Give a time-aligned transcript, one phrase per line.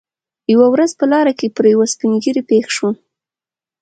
[0.53, 2.93] یوه ورځ په لاره کې پر یوه سپین ږیري سړي پېښ شوم.